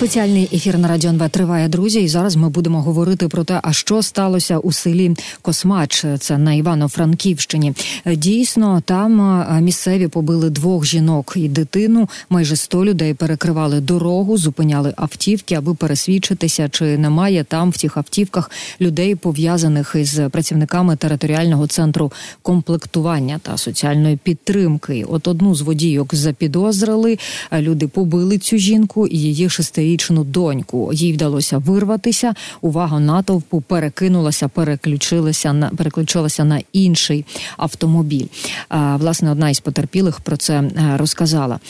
Спеціальний 0.00 0.48
ефір 0.52 0.78
на 0.78 0.88
радіо 0.88 1.10
НВ 1.10 1.30
триває 1.30 1.68
друзі. 1.68 2.00
І 2.00 2.08
зараз 2.08 2.36
ми 2.36 2.48
будемо 2.48 2.82
говорити 2.82 3.28
про 3.28 3.44
те, 3.44 3.60
а 3.62 3.72
що 3.72 4.02
сталося 4.02 4.58
у 4.58 4.72
селі 4.72 5.16
Космач. 5.42 6.04
Це 6.18 6.38
на 6.38 6.54
Івано-Франківщині. 6.54 7.72
Дійсно, 8.06 8.82
там 8.84 9.44
місцеві 9.64 10.08
побили 10.08 10.50
двох 10.50 10.86
жінок 10.86 11.32
і 11.36 11.48
дитину. 11.48 12.08
Майже 12.30 12.56
сто 12.56 12.84
людей 12.84 13.14
перекривали 13.14 13.80
дорогу, 13.80 14.38
зупиняли 14.38 14.94
автівки, 14.96 15.54
аби 15.54 15.74
пересвідчитися, 15.74 16.68
чи 16.68 16.98
немає 16.98 17.44
там 17.44 17.70
в 17.70 17.76
цих 17.76 17.96
автівках 17.96 18.50
людей 18.80 19.14
пов'язаних 19.14 19.96
із 19.98 20.20
працівниками 20.30 20.96
територіального 20.96 21.66
центру 21.66 22.12
комплектування 22.42 23.40
та 23.42 23.56
соціальної 23.56 24.16
підтримки. 24.16 25.04
От 25.08 25.28
одну 25.28 25.54
з 25.54 25.60
водійок 25.60 26.14
запідозрили. 26.14 27.18
Люди 27.52 27.88
побили 27.88 28.38
цю 28.38 28.58
жінку 28.58 29.06
і 29.06 29.18
її 29.18 29.48
шестирічну 29.90 30.24
доньку. 30.24 30.92
Їй 30.92 31.12
вдалося 31.12 31.58
вирватися. 31.58 32.34
Увага 32.60 33.00
натовпу 33.00 33.60
перекинулася, 33.60 34.48
переключилася 34.48 35.52
на 35.52 35.70
переключилася 35.70 36.44
на 36.44 36.60
інший 36.72 37.24
автомобіль. 37.56 38.26
Власне, 38.70 39.30
одна 39.30 39.50
із 39.50 39.60
потерпілих 39.60 40.20
про 40.20 40.36
це 40.36 40.54
е, 40.54 40.72
розказала. 40.96 41.60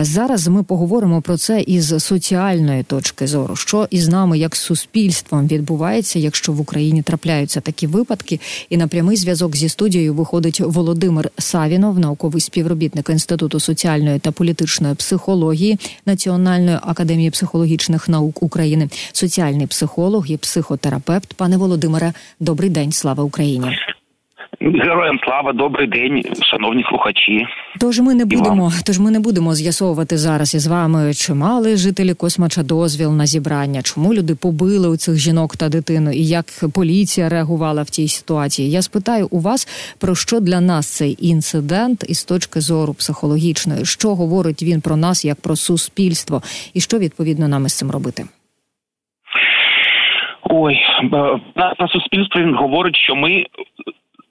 Зараз 0.00 0.48
ми 0.48 0.62
поговоримо 0.62 1.22
про 1.22 1.36
це 1.36 1.60
із 1.60 1.94
соціальної 1.98 2.82
точки 2.82 3.26
зору, 3.26 3.56
що 3.56 3.88
із 3.90 4.08
нами, 4.08 4.38
як 4.38 4.56
суспільством, 4.56 5.46
відбувається, 5.46 6.18
якщо 6.18 6.52
в 6.52 6.60
Україні 6.60 7.02
трапляються 7.02 7.60
такі 7.60 7.86
випадки. 7.86 8.40
І 8.70 8.76
на 8.76 8.86
прямий 8.86 9.16
зв'язок 9.16 9.56
зі 9.56 9.68
студією 9.68 10.14
виходить 10.14 10.60
Володимир 10.60 11.30
Савінов, 11.38 11.98
науковий 11.98 12.40
співробітник 12.40 13.08
інституту 13.10 13.60
соціальної 13.60 14.18
та 14.18 14.32
політичної 14.32 14.94
психології 14.94 15.78
Національної 16.06 16.78
академії 16.82 17.31
психологічних 17.32 18.08
наук 18.08 18.42
України, 18.42 18.88
соціальний 19.12 19.66
психолог 19.66 20.26
і 20.26 20.36
психотерапевт. 20.36 21.34
Пане 21.34 21.56
Володимире, 21.56 22.12
добрий 22.40 22.70
день, 22.70 22.92
слава 22.92 23.24
Україні. 23.24 23.66
Героям 24.60 25.18
слава, 25.24 25.52
добрий 25.52 25.86
день, 25.86 26.22
шановні 26.42 26.84
слухачі. 26.88 27.46
Тож 27.80 28.00
ми 28.00 28.14
не 28.14 28.24
будемо, 28.24 28.70
тож 28.86 28.98
ми 28.98 29.10
не 29.10 29.20
будемо 29.20 29.54
з'ясовувати 29.54 30.16
зараз 30.16 30.54
із 30.54 30.66
вами, 30.66 31.14
чи 31.14 31.34
мали 31.34 31.76
жителі 31.76 32.14
Космача 32.14 32.62
дозвіл 32.62 33.12
на 33.12 33.26
зібрання, 33.26 33.82
чому 33.82 34.14
люди 34.14 34.34
побили 34.42 34.88
у 34.88 34.96
цих 34.96 35.16
жінок 35.16 35.56
та 35.56 35.68
дитину, 35.68 36.10
і 36.10 36.24
як 36.26 36.44
поліція 36.74 37.28
реагувала 37.28 37.82
в 37.82 37.90
тій 37.90 38.08
ситуації. 38.08 38.70
Я 38.70 38.82
спитаю 38.82 39.28
у 39.30 39.40
вас 39.40 39.68
про 40.00 40.14
що 40.14 40.40
для 40.40 40.60
нас 40.60 40.96
цей 40.96 41.16
інцидент 41.20 42.04
із 42.08 42.24
точки 42.24 42.60
зору 42.60 42.94
психологічної, 42.94 43.84
що 43.84 44.14
говорить 44.14 44.62
він 44.62 44.80
про 44.80 44.96
нас 44.96 45.24
як 45.24 45.40
про 45.40 45.56
суспільство, 45.56 46.42
і 46.74 46.80
що 46.80 46.98
відповідно 46.98 47.48
нам 47.48 47.66
із 47.66 47.78
цим 47.78 47.90
робити. 47.90 48.24
Ой, 50.50 50.76
на 51.78 51.88
суспільство 51.88 52.40
він 52.40 52.54
говорить, 52.54 52.96
що 52.96 53.14
ми 53.14 53.46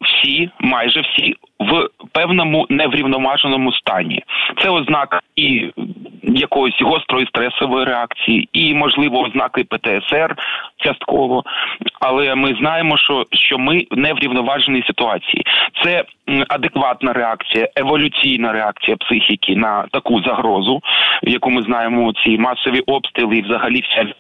всі, 0.02 0.50
майже 0.60 1.02
всі, 1.02 1.36
в 1.60 1.88
певному 2.12 2.66
неврівноваженому 2.70 3.72
стані. 3.72 4.24
Це 4.62 4.70
ознака 4.70 5.20
і 5.36 5.72
якоїсь 6.24 6.82
гострої 6.82 7.28
стресової 7.28 7.86
реакції, 7.86 8.50
і 8.54 8.74
можливо 8.74 9.20
ознаки 9.20 9.64
ПТСР 9.64 10.36
частково. 10.78 11.44
Але 12.00 12.36
ми 12.36 12.56
знаємо, 12.60 12.98
що 12.98 13.26
що 13.32 13.58
ми 13.58 13.86
в 13.92 14.20
рівноваженій 14.20 14.84
ситуації. 14.88 15.46
Це 15.84 16.04
адекватна 16.50 17.14
реакція, 17.14 17.68
еволюційна 17.76 18.52
реакція 18.52 18.98
психіки 18.98 19.56
на 19.56 19.86
таку 19.92 20.22
загрозу, 20.22 20.82
яку 21.24 21.50
ми 21.50 21.62
знаємо 21.62 22.14
ці 22.14 22.38
масові 22.38 22.80
обстріли, 22.80 23.36
і 23.36 23.42
взагалі 23.42 23.82
вся 23.82 24.14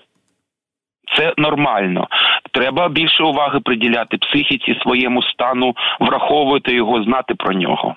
це 1.17 1.33
нормально. 1.37 2.07
Треба 2.51 2.89
більше 2.89 3.23
уваги 3.23 3.59
приділяти 3.59 4.17
психіці 4.17 4.79
своєму 4.81 5.23
стану, 5.23 5.75
враховувати 5.99 6.73
його, 6.75 7.03
знати 7.03 7.35
про 7.35 7.53
нього. 7.53 7.95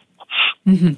Угу. 0.67 0.91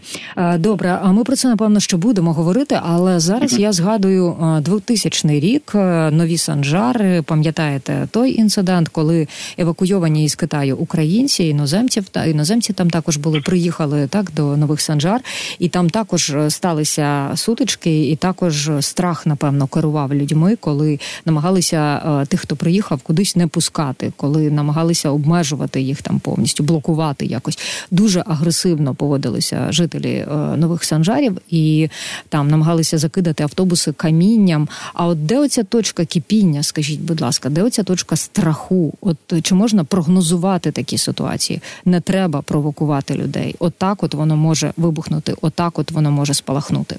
Добре, 0.59 0.99
а 1.03 1.13
ми 1.13 1.25
про 1.25 1.37
це 1.37 1.49
напевно 1.49 1.81
що 1.81 1.99
будемо 1.99 2.33
говорити. 2.33 2.81
Але 2.83 3.21
зараз 3.21 3.59
я 3.59 3.73
згадую 3.73 4.37
2000 4.63 5.41
рік 5.41 5.75
нові 6.11 6.39
санжари. 6.39 7.23
Пам'ятаєте 7.23 8.09
той 8.11 8.41
інцидент, 8.41 8.89
коли 8.89 9.29
евакуйовані 9.59 10.25
із 10.25 10.35
Китаю 10.35 10.77
українці, 10.77 11.45
іноземців 11.45 12.05
та 12.09 12.25
іноземці 12.25 12.73
там 12.73 12.91
також 12.91 13.17
були 13.17 13.41
приїхали 13.41 14.07
так 14.07 14.33
до 14.37 14.57
нових 14.57 14.81
санжар, 14.81 15.21
і 15.59 15.69
там 15.69 15.91
також 15.91 16.35
сталися 16.49 17.31
сутички, 17.35 18.11
і 18.11 18.17
також 18.17 18.71
страх, 18.81 19.27
напевно, 19.27 19.67
керував 19.67 20.15
людьми, 20.15 20.57
коли 20.61 21.01
намагалися 21.25 22.01
тих, 22.29 22.41
хто 22.41 22.57
приїхав, 22.57 23.03
кудись 23.03 23.37
не 23.37 23.47
пускати, 23.47 24.13
коли 24.17 24.51
намагалися 24.51 25.11
обмежувати 25.11 25.81
їх 25.81 26.03
там 26.03 26.19
повністю, 26.19 26.65
блокувати 26.65 27.27
якось 27.27 27.59
дуже 27.91 28.25
агресивно 28.27 28.95
поводилися 28.95 29.56
зібралися 29.57 29.73
жителі 29.73 30.13
е, 30.15 30.57
нових 30.57 30.85
санжарів 30.85 31.39
і 31.51 31.89
там 32.29 32.49
намагалися 32.49 32.99
закидати 32.99 33.43
автобуси 33.43 33.93
камінням. 33.93 34.69
А 34.95 35.07
от 35.07 35.27
де 35.27 35.39
оця 35.39 35.65
точка 35.65 36.05
кипіння? 36.05 36.63
Скажіть, 36.63 37.01
будь 37.01 37.21
ласка, 37.21 37.49
де 37.49 37.63
оця 37.63 37.83
точка 37.83 38.17
страху? 38.17 38.95
От 39.01 39.17
чи 39.43 39.55
можна 39.55 39.85
прогнозувати 39.85 40.73
такі 40.73 40.99
ситуації? 40.99 41.61
Не 41.85 42.01
треба 42.01 42.43
провокувати 42.43 43.15
людей. 43.15 43.55
Отак, 43.59 44.03
от, 44.03 44.15
от 44.15 44.15
воно 44.15 44.37
може 44.37 44.73
вибухнути, 44.77 45.35
отак, 45.43 45.79
от 45.79 45.91
воно 45.91 46.11
може 46.11 46.35
спалахнути. 46.35 46.97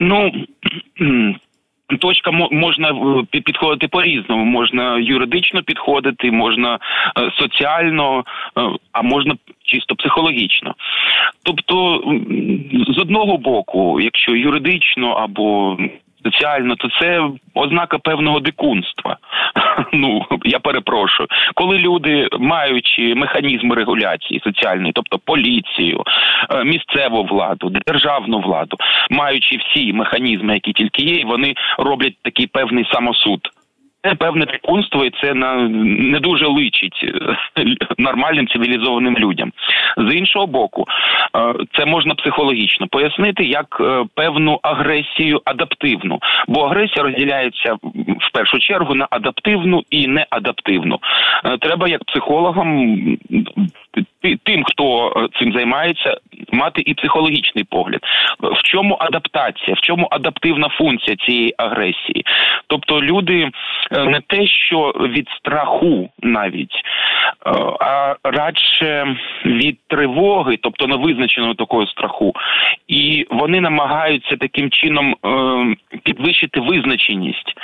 Ну 0.00 0.32
Точка 2.00 2.30
можна 2.50 2.88
е, 2.88 3.40
підходити 3.40 3.88
по 3.88 4.02
різному. 4.02 4.44
Можна 4.44 4.98
юридично 4.98 5.62
підходити, 5.62 6.30
можна 6.30 6.74
е, 6.74 6.78
соціально, 7.38 8.24
е, 8.58 8.60
а 8.92 9.02
можна 9.02 9.34
чисто 9.64 9.94
психологічно. 9.94 10.74
Тобто, 11.42 12.02
з 12.88 12.98
одного 12.98 13.38
боку, 13.38 14.00
якщо 14.00 14.36
юридично 14.36 15.10
або 15.10 15.78
соціально, 16.24 16.76
то 16.76 16.88
це 17.00 17.28
ознака 17.54 17.98
певного 17.98 18.40
дикунства. 18.40 19.16
Ну 19.92 20.26
я 20.44 20.58
перепрошую, 20.58 21.28
коли 21.54 21.78
люди, 21.78 22.28
маючи 22.38 23.14
механізми 23.14 23.74
регуляції 23.74 24.40
соціальної, 24.44 24.92
тобто 24.92 25.18
поліцію, 25.18 26.02
е, 26.50 26.64
місцеву 26.64 27.24
владу, 27.24 27.72
державну 27.86 28.40
владу, 28.40 28.76
маючи 29.10 29.56
всі 29.56 29.92
механізми, 29.92 30.54
які 30.54 30.72
тільки 30.72 31.02
є, 31.02 31.24
вони 31.24 31.54
роблять 31.78 32.14
такий 32.22 32.46
певний 32.46 32.84
самосуд. 32.92 33.40
Це 34.04 34.14
певне 34.14 34.46
пікунство, 34.46 35.04
і 35.04 35.10
це 35.22 35.34
на 35.34 35.68
не 35.82 36.20
дуже 36.20 36.46
личить 36.46 37.04
е, 37.04 37.64
нормальним 37.98 38.48
цивілізованим 38.48 39.18
людям. 39.18 39.52
З 39.96 40.14
іншого 40.14 40.46
боку, 40.46 40.84
е, 41.36 41.54
це 41.78 41.84
можна 41.84 42.14
психологічно 42.14 42.86
пояснити 42.86 43.44
як 43.44 43.76
е, 43.80 44.04
певну 44.14 44.60
агресію 44.62 45.40
адаптивну, 45.44 46.18
бо 46.48 46.60
агресія 46.60 47.04
розділяється 47.04 47.74
в 48.20 48.32
першу 48.32 48.58
чергу 48.58 48.94
на 48.94 49.06
адаптивну 49.10 49.82
і 49.90 50.08
неадаптивну. 50.08 50.98
Треба 51.60 51.88
як 51.88 52.04
психологам 52.04 52.96
тим, 54.44 54.64
хто 54.64 55.12
цим 55.38 55.52
займається, 55.52 56.16
мати 56.52 56.82
і 56.86 56.94
психологічний 56.94 57.64
погляд. 57.64 58.00
В 58.40 58.62
чому 58.62 58.96
адаптація, 59.00 59.76
в 59.76 59.80
чому 59.80 60.08
адаптивна 60.10 60.68
функція 60.68 61.16
цієї 61.16 61.54
агресії? 61.56 62.24
Тобто 62.66 63.02
люди 63.02 63.50
е, 63.92 64.04
не 64.04 64.20
те, 64.20 64.46
що 64.46 64.94
від 65.00 65.28
страху 65.28 66.10
навіть, 66.22 66.74
е, 66.74 66.82
а 67.80 68.14
радше 68.24 69.16
від 69.44 69.78
тривоги, 69.88 70.58
тобто 70.62 70.86
невизначеного 70.86 71.54
такого 71.54 71.86
страху, 71.86 72.32
і 72.88 73.26
вони 73.30 73.60
намагаються 73.60 74.36
таким 74.36 74.70
чином 74.70 75.14
е, 75.24 75.98
підвищити 76.02 76.60
визначеність, 76.60 77.54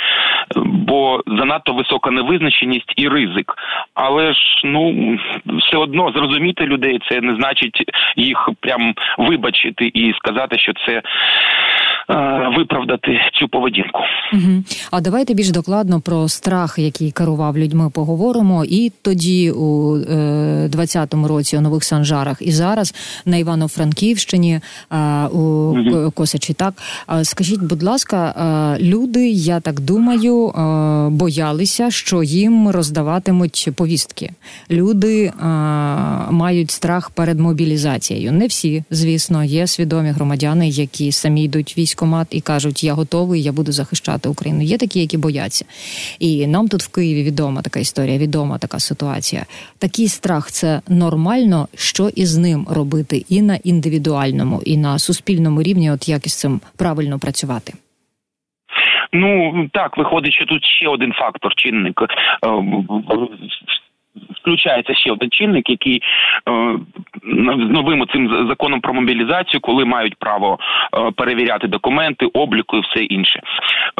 бо 0.56 1.22
занадто 1.26 1.72
висока 1.72 2.10
невизначеність 2.10 2.92
і 2.96 3.08
ризик. 3.08 3.54
Але 3.94 4.32
ж 4.32 4.40
ну 4.64 5.16
все 5.46 5.76
одно 5.76 6.12
зрозуміти 6.12 6.64
людей 6.64 7.00
це 7.10 7.20
не 7.20 7.34
значить 7.34 7.82
їх 8.16 8.50
прям 8.60 8.94
вибачити 9.18 9.90
і 9.94 10.12
сказати, 10.12 10.58
що 10.58 10.72
це. 10.86 11.02
Е, 12.10 12.54
виправдати 12.58 13.18
цю 13.34 13.48
поведінку, 13.48 14.00
Угу. 14.32 14.64
а 14.90 15.00
давайте 15.00 15.34
більш 15.34 15.50
докладно 15.50 16.00
про 16.00 16.28
страх, 16.28 16.78
який 16.78 17.10
керував 17.10 17.58
людьми, 17.58 17.90
поговоримо. 17.94 18.64
І 18.64 18.92
тоді 19.02 19.50
у 19.50 19.96
е, 19.96 20.68
20-му 20.68 21.28
році 21.28 21.56
у 21.56 21.60
нових 21.60 21.84
санжарах, 21.84 22.36
і 22.40 22.52
зараз 22.52 22.94
на 23.26 23.36
Івано-Франківщині 23.36 24.60
е, 24.92 25.26
у 25.26 25.38
угу. 25.38 26.10
Косачі. 26.10 26.52
Так 26.52 26.74
скажіть, 27.22 27.62
будь 27.62 27.82
ласка, 27.82 28.34
е, 28.78 28.82
люди, 28.82 29.28
я 29.30 29.60
так 29.60 29.80
думаю, 29.80 30.48
е, 30.48 31.08
боялися, 31.10 31.90
що 31.90 32.22
їм 32.22 32.68
роздаватимуть 32.68 33.68
повістки. 33.76 34.30
Люди 34.70 35.24
е, 35.24 35.32
мають 36.30 36.70
страх 36.70 37.10
перед 37.10 37.40
мобілізацією. 37.40 38.32
Не 38.32 38.46
всі, 38.46 38.84
звісно, 38.90 39.44
є 39.44 39.66
свідомі 39.66 40.10
громадяни, 40.10 40.68
які 40.68 41.12
самі 41.12 41.44
йдуть 41.44 41.78
військ 41.78 41.97
військомат 41.98 42.26
і 42.30 42.40
кажуть, 42.40 42.84
я 42.84 42.94
готовий, 42.94 43.42
я 43.42 43.52
буду 43.52 43.72
захищати 43.72 44.28
Україну. 44.28 44.62
Є 44.62 44.78
такі, 44.78 45.00
які 45.00 45.18
бояться. 45.18 45.64
І 46.20 46.46
нам 46.46 46.68
тут 46.68 46.82
в 46.82 46.94
Києві 46.94 47.22
відома 47.22 47.62
така 47.62 47.80
історія, 47.80 48.18
відома 48.18 48.58
така 48.58 48.78
ситуація. 48.78 49.42
Такий 49.80 50.08
страх 50.08 50.50
це 50.50 50.80
нормально. 50.88 51.68
Що 51.74 52.08
із 52.16 52.36
ним 52.36 52.66
робити 52.70 53.24
і 53.28 53.42
на 53.42 53.56
індивідуальному, 53.64 54.62
і 54.64 54.76
на 54.76 54.98
суспільному 54.98 55.62
рівні, 55.62 55.90
от 55.90 56.08
як 56.08 56.26
із 56.26 56.40
цим 56.40 56.60
правильно 56.78 57.18
працювати. 57.18 57.72
Ну 59.12 59.68
так 59.72 59.98
виходить, 59.98 60.34
що 60.34 60.46
тут 60.46 60.64
ще 60.64 60.88
один 60.88 61.12
фактор 61.12 61.54
чинник 61.56 62.02
е, 62.02 62.06
включається 64.40 64.94
ще 64.94 65.12
один 65.12 65.30
чинник, 65.30 65.70
який 65.70 66.02
е, 66.48 66.78
новим 67.56 68.06
цим 68.12 68.46
законом 68.48 68.80
про 68.80 68.94
мобілізацію, 68.94 69.60
коли 69.60 69.84
мають 69.84 70.16
право 70.18 70.58
е, 70.94 71.10
перевіряти 71.10 71.66
документи, 71.66 72.26
обліку 72.26 72.76
і 72.76 72.80
все 72.80 73.04
інше. 73.04 73.40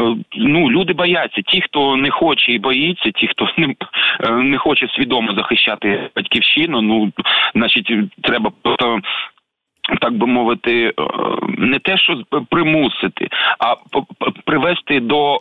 Е, 0.01 0.17
ну 0.37 0.71
люди 0.71 0.93
бояться. 0.93 1.43
Ті, 1.43 1.61
хто 1.61 1.97
не 1.97 2.11
хоче 2.11 2.53
і 2.53 2.59
боїться, 2.59 3.11
ті, 3.11 3.27
хто 3.27 3.49
не, 3.57 3.75
не 4.43 4.59
хоче 4.59 4.89
свідомо 4.89 5.33
захищати 5.35 6.11
батьківщину, 6.17 6.83
ну 6.83 7.13
значить, 7.55 7.93
треба 8.23 8.51
просто. 8.63 9.01
Так 10.01 10.13
би 10.13 10.27
мовити, 10.27 10.93
не 11.59 11.79
те, 11.79 11.99
що 11.99 12.23
примусити, 12.51 13.29
а 13.59 13.75
привести 14.45 15.01
до 15.01 15.41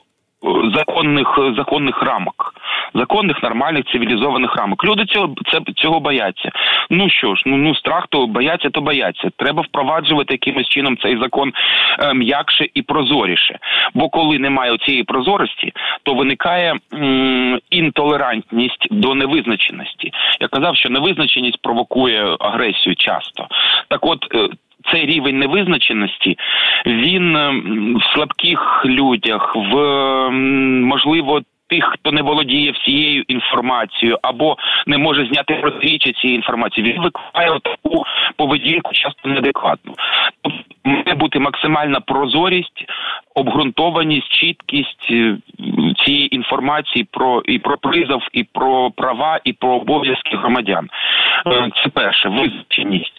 законних 0.75 1.39
законних 1.57 2.03
рамок, 2.03 2.53
законних, 2.93 3.43
нормальних, 3.43 3.85
цивілізованих 3.85 4.55
рамок. 4.55 4.85
Люди 4.85 5.05
цього 5.05 5.33
це 5.51 5.59
цього 5.75 5.99
бояться. 5.99 6.51
Ну 6.89 7.09
що 7.09 7.35
ж, 7.35 7.43
ну 7.45 7.57
ну 7.57 7.75
страх 7.75 8.07
то 8.09 8.27
бояться, 8.27 8.69
то 8.69 8.81
бояться. 8.81 9.29
Треба 9.37 9.61
впроваджувати 9.61 10.33
якимось 10.33 10.67
чином 10.67 10.97
цей 10.97 11.17
закон 11.17 11.53
е, 11.99 12.13
м'якше 12.13 12.67
і 12.73 12.81
прозоріше. 12.81 13.59
Бо 13.93 14.09
коли 14.09 14.39
немає 14.39 14.77
цієї 14.77 15.03
прозорості, 15.03 15.73
то 16.03 16.13
виникає 16.13 16.75
м, 16.93 17.59
інтолерантність 17.69 18.87
до 18.91 19.15
невизначеності. 19.15 20.11
Я 20.41 20.47
казав, 20.47 20.75
що 20.75 20.89
невизначеність 20.89 21.61
провокує 21.61 22.35
агресію 22.39 22.95
часто. 22.95 23.47
Так, 23.89 24.05
от. 24.05 24.19
Цей 24.91 25.05
рівень 25.05 25.39
невизначеності 25.39 26.37
він 26.85 27.35
ем, 27.35 27.97
в 27.97 28.13
слабких 28.13 28.85
людях, 28.85 29.55
в 29.55 29.77
ем, 29.77 30.83
можливо. 30.83 31.41
Тих, 31.69 31.85
хто 31.93 32.11
не 32.11 32.21
володіє 32.21 32.71
всією 32.71 33.23
інформацією 33.27 34.17
або 34.21 34.57
не 34.85 34.97
може 34.97 35.25
зняти 35.25 35.53
протиріччя 35.53 36.11
цієї 36.11 36.35
інформації, 36.35 36.93
він 36.93 37.01
викликає 37.01 37.59
таку 37.63 38.05
поведінку 38.37 38.93
часто 38.93 39.29
неадекватну. 39.29 39.93
Тобто 40.41 40.59
має 40.87 41.15
бути 41.15 41.39
максимальна 41.39 41.99
прозорість, 41.99 42.85
обґрунтованість, 43.35 44.27
чіткість 44.29 45.07
е, 45.11 45.37
цієї 46.05 46.35
інформації 46.35 47.07
про 47.11 47.41
і 47.45 47.59
про 47.59 47.77
призов, 47.77 48.21
і 48.33 48.43
про 48.43 48.91
права, 48.91 49.39
і 49.43 49.53
про 49.53 49.69
обов'язки 49.69 50.37
громадян. 50.37 50.89
Е, 51.47 51.69
це 51.83 51.89
перше 51.89 52.29
визначеність. 52.29 53.13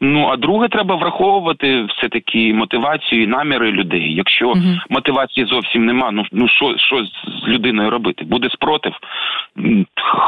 Ну 0.00 0.28
а 0.32 0.36
друге, 0.36 0.68
треба 0.68 0.94
враховувати 0.94 1.84
все 1.84 2.08
таки 2.08 2.54
мотивацію 2.54 3.22
і 3.22 3.26
наміри 3.26 3.72
людей. 3.72 4.14
Якщо 4.14 4.48
угу. 4.48 4.78
мотивації 4.90 5.46
зовсім 5.46 5.86
нема, 5.86 6.10
ну 6.10 6.24
ну 6.32 6.48
що 6.48 6.74
що 6.78 7.04
з 7.44 7.48
людиною 7.48 7.90
робити? 7.90 8.24
Буде 8.24 8.48
спротив, 8.50 8.92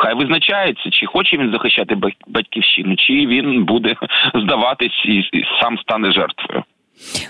хай 0.03 0.15
визначається, 0.15 0.91
чи 0.91 1.07
хоче 1.07 1.37
він 1.37 1.53
захищати 1.53 1.97
батьківщину, 2.27 2.97
чи 2.97 3.13
він 3.13 3.65
буде 3.65 3.95
здаватись 4.35 5.05
і 5.33 5.45
сам 5.61 5.79
стане 5.79 6.13
жертвою. 6.13 6.65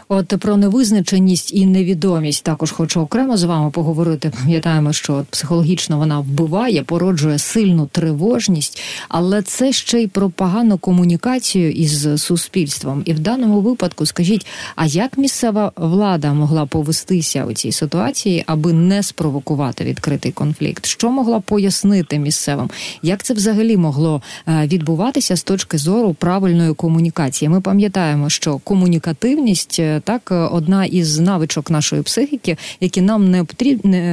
От 0.08 0.34
про 0.40 0.56
невизначеність 0.56 1.55
і 1.55 1.66
невідомість 1.66 2.44
також 2.44 2.72
хочу 2.72 3.00
окремо 3.00 3.37
з 3.37 3.44
вами 3.44 3.70
поговорити. 3.70 4.32
Пам'ятаємо, 4.43 4.93
що 4.93 5.25
психологічно 5.31 5.99
вона 5.99 6.20
вбиває, 6.20 6.82
породжує 6.82 7.38
сильну 7.38 7.87
тривожність, 7.87 8.82
але 9.08 9.43
це 9.43 9.72
ще 9.72 10.02
й 10.02 10.06
про 10.06 10.31
погану 10.31 10.78
комунікацію 10.78 11.72
із 11.72 12.22
суспільством. 12.22 13.02
І 13.05 13.12
в 13.12 13.19
даному 13.19 13.61
випадку 13.61 14.06
скажіть, 14.06 14.46
а 14.76 14.87
як 14.87 15.19
місцева 15.19 15.72
влада 15.76 16.32
могла 16.32 16.66
повестися 16.66 17.44
у 17.44 17.52
цій 17.52 17.72
ситуації, 17.72 18.44
аби 18.46 18.72
не 18.72 19.02
спровокувати 19.02 19.84
відкритий 19.84 20.32
конфлікт? 20.32 20.87
Що 20.87 21.11
могла 21.11 21.40
пояснити 21.40 22.19
місцевим? 22.19 22.70
Як 23.02 23.22
це 23.22 23.34
взагалі 23.34 23.76
могло 23.76 24.22
е, 24.49 24.66
відбуватися 24.66 25.37
з 25.37 25.43
точки 25.43 25.78
зору 25.78 26.14
правильної 26.14 26.75
комунікації? 26.75 27.49
Ми 27.49 27.61
пам'ятаємо, 27.61 28.31
що 28.31 28.58
комунікативність 28.58 29.53
гнучкість 29.54 29.80
е, 29.80 30.00
так 30.06 30.22
е, 30.30 30.56
одна 30.56 30.84
із 30.84 31.20
навичок 31.20 31.70
нашої 31.70 32.02
психіки, 32.02 32.56
які 32.80 33.00
нам 33.00 33.30
не 33.30 33.44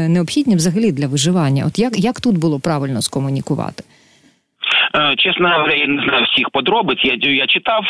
необхідні 0.09 0.55
взагалі 0.55 0.91
для 0.91 1.07
виживання. 1.07 1.63
От 1.67 1.79
як, 1.79 1.93
як 1.99 2.21
тут 2.21 2.38
було 2.38 2.59
правильно 2.59 3.01
скомунікувати? 3.01 3.83
Е, 4.95 5.15
чесно 5.17 5.49
говоря, 5.49 5.75
я 5.75 5.88
не 5.88 6.03
знаю 6.03 6.25
всіх 6.31 6.49
подробиць. 6.49 6.99
Я 7.03 7.13
я 7.31 7.47
читав 7.47 7.83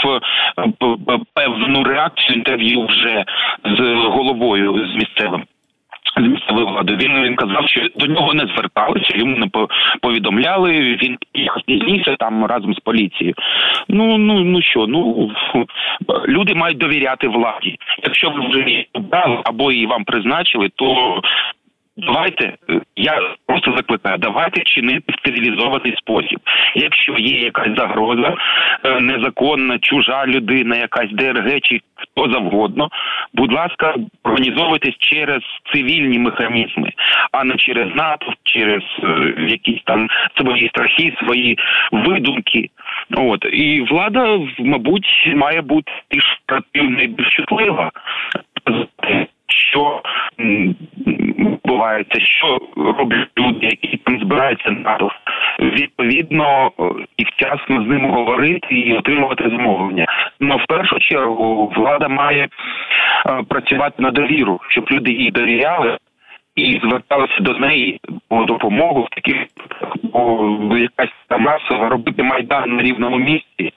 певну 1.33 1.83
реакцію 1.83 2.37
інтерв'ю 2.37 2.85
вже 2.85 3.25
з 3.77 3.79
головою 4.15 4.87
з 4.93 4.95
місцевим 4.95 5.43
місцевої 6.29 6.65
влади. 6.65 6.95
Він 6.95 7.23
він 7.23 7.35
казав, 7.35 7.67
що 7.67 7.81
до 7.95 8.05
нього 8.05 8.33
не 8.33 8.45
зверталися, 8.45 9.17
йому 9.17 9.37
не 9.37 9.47
повідомляли. 10.01 10.71
Він 11.03 11.17
пізніше 11.65 12.15
там 12.19 12.45
разом 12.45 12.73
з 12.73 12.79
поліцією. 12.79 13.35
Ну 13.87 14.17
ну 14.17 14.39
ну 14.39 14.61
що, 14.61 14.87
ну 14.87 15.31
люди 16.27 16.53
мають 16.53 16.77
довіряти 16.77 17.27
владі. 17.27 17.77
Якщо 18.03 18.29
ви 18.29 18.47
вже 18.47 18.85
обрали 18.93 19.37
або 19.43 19.71
її 19.71 19.85
вам 19.85 20.03
призначили, 20.03 20.69
то 20.75 21.21
Давайте 21.97 22.57
я 22.95 23.19
просто 23.45 23.75
закликаю, 23.75 24.17
давайте 24.17 24.63
чинити 24.63 25.03
в 25.07 25.97
спосіб. 25.97 26.39
Якщо 26.75 27.15
є 27.17 27.39
якась 27.39 27.77
загроза, 27.77 28.35
е, 28.83 28.99
незаконна, 28.99 29.79
чужа 29.79 30.25
людина, 30.25 30.75
якась 30.75 31.11
ДРГ 31.11 31.59
чи 31.61 31.79
хто 31.95 32.31
завгодно, 32.31 32.89
будь 33.33 33.53
ласка, 33.53 33.95
організовуйтесь 34.23 34.95
через 34.99 35.41
цивільні 35.73 36.19
механізми, 36.19 36.91
а 37.31 37.43
не 37.43 37.55
через 37.55 37.95
НАТО, 37.95 38.33
через 38.43 38.83
е, 39.03 39.33
якісь 39.47 39.81
там 39.85 40.07
свої 40.37 40.69
страхи, 40.69 41.15
свої 41.23 41.57
видумки. 41.91 42.69
От 43.17 43.45
і 43.53 43.81
влада, 43.81 44.39
мабуть, 44.59 45.31
має 45.35 45.61
бути 45.61 45.91
більш 46.11 46.41
противна 46.45 47.01
і 47.01 47.07
більш 47.07 47.35
чутлива 47.35 47.91
що 49.71 50.01
відбувається, 51.41 52.19
що 52.19 52.59
роблять 52.75 53.29
люди, 53.37 53.65
які 53.65 53.97
там 53.97 54.19
збираються 54.19 54.71
НАТО. 54.71 55.11
Відповідно 55.59 56.71
і 57.17 57.23
вчасно 57.23 57.83
з 57.83 57.87
ними 57.87 58.09
говорити 58.09 58.75
і 58.75 58.93
отримувати 58.93 59.43
замовлення. 59.43 60.05
Ну 60.39 60.57
в 60.57 60.65
першу 60.67 60.99
чергу 60.99 61.73
влада 61.75 62.07
має 62.07 62.43
е, 62.43 63.43
працювати 63.49 64.01
на 64.01 64.11
довіру, 64.11 64.59
щоб 64.69 64.85
люди 64.91 65.11
їй 65.11 65.31
довіряли. 65.31 65.97
І 66.55 66.79
зверталися 66.83 67.39
до 67.39 67.53
неї 67.53 67.99
по 68.29 68.43
допомогу 68.43 69.01
в 69.03 69.15
таких 69.15 69.35
бо 70.13 70.77
якась 70.77 71.09
там 71.27 71.41
масова 71.41 71.89
робити 71.89 72.23
майдан 72.23 72.75
на 72.75 72.83
рівному 72.83 73.17
місці. 73.17 73.73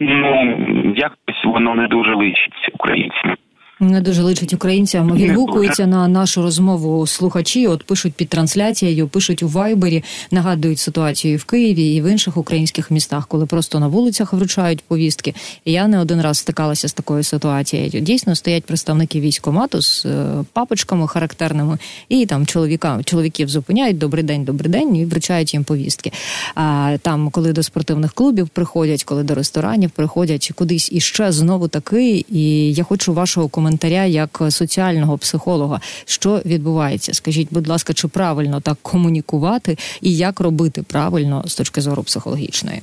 Ну 0.00 0.56
якось 0.96 1.44
воно 1.44 1.74
не 1.74 1.86
дуже 1.86 2.14
личить 2.14 2.70
українцям. 2.72 3.36
Не 3.80 4.00
дуже 4.00 4.22
личить 4.22 4.54
українцям. 4.54 5.12
Відгукуються 5.16 5.86
на 5.86 6.08
нашу 6.08 6.42
розмову 6.42 7.06
слухачі. 7.06 7.66
От 7.66 7.82
пишуть 7.84 8.14
під 8.14 8.28
трансляцією, 8.28 9.08
пишуть 9.08 9.42
у 9.42 9.48
Вайбері, 9.48 10.04
нагадують 10.30 10.78
ситуацію 10.78 11.38
в 11.38 11.44
Києві 11.44 11.94
і 11.94 12.02
в 12.02 12.10
інших 12.10 12.36
українських 12.36 12.90
містах, 12.90 13.26
коли 13.26 13.46
просто 13.46 13.80
на 13.80 13.88
вулицях 13.88 14.32
вручають 14.32 14.80
повістки. 14.80 15.34
І 15.64 15.72
Я 15.72 15.88
не 15.88 16.00
один 16.00 16.20
раз 16.20 16.38
стикалася 16.38 16.88
з 16.88 16.92
такою 16.92 17.22
ситуацією. 17.22 18.00
Дійсно 18.00 18.34
стоять 18.34 18.64
представники 18.64 19.20
військомату 19.20 19.82
з 19.82 20.06
е, 20.06 20.44
папочками 20.52 21.08
характерними, 21.08 21.78
і 22.08 22.26
там 22.26 22.46
чоловіка 22.46 23.00
чоловіків 23.04 23.48
зупиняють 23.48 23.98
добрий 23.98 24.24
день, 24.24 24.44
добрий 24.44 24.72
день 24.72 24.96
і 24.96 25.04
вручають 25.04 25.54
їм 25.54 25.64
повістки. 25.64 26.12
А 26.54 26.96
там, 27.02 27.30
коли 27.30 27.52
до 27.52 27.62
спортивних 27.62 28.12
клубів 28.12 28.48
приходять, 28.48 29.04
коли 29.04 29.22
до 29.22 29.34
ресторанів 29.34 29.90
приходять 29.90 30.52
кудись 30.54 30.92
іще 30.92 31.32
знову 31.32 31.68
таки. 31.68 32.24
І 32.28 32.72
я 32.72 32.84
хочу 32.84 33.14
вашого 33.14 33.48
коментаря 33.48 33.67
коментаря 33.68 34.04
як 34.04 34.42
соціального 34.50 35.18
психолога. 35.18 35.80
Що 36.04 36.42
відбувається? 36.44 37.14
Скажіть, 37.14 37.48
будь 37.50 37.68
ласка, 37.68 37.94
чи 37.94 38.08
правильно 38.08 38.60
так 38.60 38.78
комунікувати 38.82 39.78
і 40.00 40.16
як 40.16 40.40
робити 40.40 40.82
правильно 40.82 41.44
з 41.46 41.54
точки 41.54 41.80
зору 41.80 42.02
психологічної? 42.02 42.82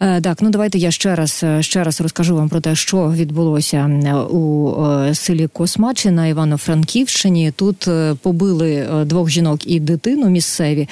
Е, 0.00 0.20
так, 0.20 0.42
ну 0.42 0.50
давайте 0.50 0.78
я 0.78 0.90
ще 0.90 1.14
раз 1.14 1.40
е, 1.42 1.62
ще 1.62 1.84
раз 1.84 2.00
розкажу 2.00 2.36
вам 2.36 2.48
про 2.48 2.60
те, 2.60 2.74
що 2.74 3.12
відбулося 3.16 3.86
у 4.30 4.72
е, 4.86 5.14
селі 5.14 5.46
Космачі 5.46 6.10
на 6.10 6.26
Івано-Франківщині. 6.26 7.52
Тут 7.56 7.88
побили 8.22 8.86
двох 9.04 9.30
жінок 9.30 9.66
і 9.66 9.80
дитину 9.80 10.28
місцеві. 10.28 10.88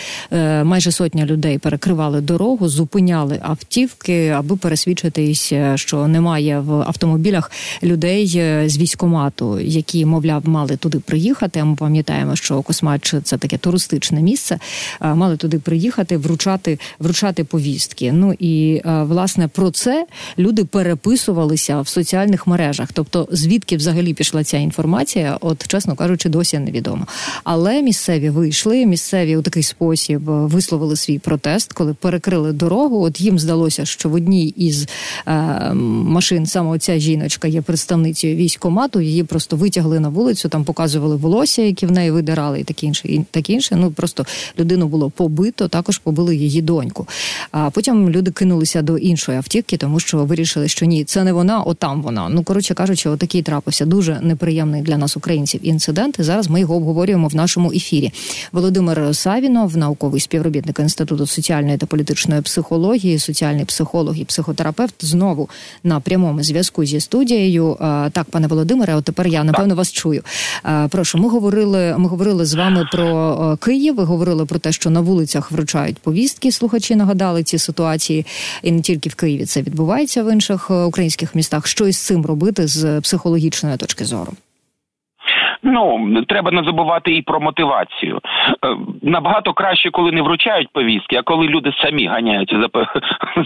Майже 0.62 0.92
сотня 0.92 1.26
людей 1.26 1.58
перекривали 1.58 2.20
дорогу, 2.20 2.68
зупиняли 2.68 3.38
автівки, 3.42 4.28
аби 4.28 4.56
пересвідчитись, 4.56 5.52
що 5.74 6.06
немає 6.06 6.60
в 6.60 6.72
автомобілях 6.72 7.50
людей 7.82 8.26
з 8.68 8.78
військомату, 8.78 9.60
які, 9.60 10.06
мовляв, 10.06 10.48
мали 10.48 10.76
туди 10.76 10.98
приїхати. 10.98 11.64
Ми 11.64 11.76
пам'ятаємо, 11.76 12.36
що 12.36 12.62
Космач 12.62 13.14
це 13.22 13.38
таке 13.38 13.58
туристичне 13.58 14.22
місце. 14.22 14.58
Мали 15.00 15.36
туди 15.36 15.58
приїхати, 15.58 16.16
вручати, 16.16 16.78
вручати 16.98 17.44
повістки. 17.44 18.12
Ну 18.12 18.34
і 18.38 18.82
власне 19.04 19.48
про 19.48 19.70
це 19.70 20.06
люди 20.38 20.64
переписувалися 20.64 21.80
в 21.80 21.88
соціальних 21.88 22.46
мережах. 22.46 22.88
Тобто, 22.92 23.28
звідки 23.30 23.76
взагалі 23.76 24.14
пішла 24.14 24.44
ця 24.44 24.56
інформація, 24.56 25.38
от 25.40 25.66
чесно 25.66 25.94
кажучи, 25.94 26.28
досі 26.28 26.58
невідомо. 26.58 27.06
Але 27.44 27.82
місцеві 27.82 28.30
вийшли. 28.30 28.86
Місцеві 28.86 29.36
у 29.36 29.42
такий 29.42 29.62
спосіб 29.62 30.20
висловили 30.24 30.96
свій 30.96 31.18
протест, 31.18 31.72
коли 31.72 31.94
перекрили 31.94 32.52
дорогу. 32.52 33.02
От 33.02 33.20
їм 33.20 33.38
здалося, 33.38 33.84
що 33.84 34.08
в 34.08 34.14
одній 34.14 34.46
із 34.46 34.88
е, 35.26 35.74
машин 35.74 36.46
саме 36.46 36.78
ця 36.78 36.98
жіночка 36.98 37.48
є 37.48 37.62
представницею 37.62 38.36
військомату. 38.36 39.00
Її 39.00 39.24
просто 39.24 39.56
витягли 39.56 40.00
на 40.00 40.08
вулицю, 40.08 40.48
там 40.48 40.64
показували 40.64 41.16
волосся, 41.16 41.62
які 41.62 41.86
в 41.86 41.92
неї 41.92 42.10
видирали, 42.10 42.60
і 42.60 42.64
таке 42.64 42.86
інше. 42.86 43.08
І 43.08 43.24
таке 43.30 43.52
інше. 43.52 43.76
Ну 43.76 43.90
просто 43.90 44.26
людину 44.58 44.88
було 44.88 45.10
побито. 45.10 45.68
Також 45.68 45.98
побили 45.98 46.36
її 46.36 46.62
доньку. 46.62 47.06
А 47.50 47.70
потім 47.70 48.10
люди 48.10 48.30
кинулися 48.30 48.82
до 48.86 48.98
іншої 48.98 49.38
автівки, 49.38 49.76
тому 49.76 50.00
що 50.00 50.24
вирішили, 50.24 50.68
що 50.68 50.86
ні, 50.86 51.04
це 51.04 51.24
не 51.24 51.32
вона, 51.32 51.60
отам 51.60 52.02
вона. 52.02 52.28
Ну 52.28 52.42
коротше 52.42 52.74
кажучи, 52.74 53.08
отакий 53.08 53.42
трапився 53.42 53.86
дуже 53.86 54.20
неприємний 54.22 54.82
для 54.82 54.96
нас, 54.96 55.16
українців, 55.16 55.60
інцидент. 55.62 56.18
І 56.18 56.22
Зараз 56.22 56.50
ми 56.50 56.60
його 56.60 56.76
обговорюємо 56.76 57.28
в 57.28 57.34
нашому 57.34 57.72
ефірі. 57.72 58.12
Володимир 58.52 59.16
Савінов, 59.16 59.76
науковий 59.76 60.20
співробітник 60.20 60.78
інституту 60.78 61.26
соціальної 61.26 61.78
та 61.78 61.86
політичної 61.86 62.42
психології, 62.42 63.18
соціальний 63.18 63.64
психолог 63.64 64.16
і 64.16 64.24
психотерапевт, 64.24 64.94
знову 65.04 65.48
на 65.84 66.00
прямому 66.00 66.42
зв'язку 66.42 66.84
зі 66.84 67.00
студією. 67.00 67.76
Так, 68.12 68.24
пане 68.30 68.46
Володимире, 68.46 68.94
от 68.94 69.04
тепер 69.04 69.26
я 69.26 69.44
напевно 69.44 69.74
вас 69.74 69.92
чую. 69.92 70.22
Прошу, 70.90 71.18
ми 71.18 71.28
говорили. 71.28 71.94
Ми 71.98 72.08
говорили 72.08 72.46
з 72.46 72.54
вами 72.54 72.88
про 72.92 73.58
Київ. 73.64 73.94
Ви 73.94 74.04
говорили 74.04 74.46
про 74.46 74.58
те, 74.58 74.72
що 74.72 74.90
на 74.90 75.00
вулицях 75.00 75.52
вручають 75.52 75.98
повістки. 75.98 76.52
Слухачі 76.52 76.96
нагадали 76.96 77.42
ці 77.42 77.58
ситуації 77.58 78.26
і 78.62 78.75
не 78.76 78.82
тільки 78.82 79.08
в 79.08 79.14
Києві 79.14 79.44
це 79.44 79.62
відбувається 79.62 80.24
в 80.24 80.32
інших 80.32 80.68
е, 80.70 80.84
українських 80.84 81.34
містах. 81.34 81.66
Що 81.66 81.86
із 81.86 82.06
цим 82.06 82.26
робити 82.26 82.66
з 82.66 83.00
психологічної 83.00 83.76
точки 83.76 84.04
зору? 84.04 84.32
Ну 85.62 86.22
треба 86.28 86.50
не 86.50 86.62
забувати 86.62 87.16
і 87.16 87.22
про 87.22 87.40
мотивацію. 87.40 88.20
Е, 88.64 88.76
набагато 89.02 89.52
краще, 89.52 89.90
коли 89.90 90.12
не 90.12 90.22
вручають 90.22 90.68
повістки, 90.72 91.16
а 91.16 91.22
коли 91.22 91.46
люди 91.46 91.72
самі 91.82 92.06
ганяються 92.06 92.60
за 92.60 92.68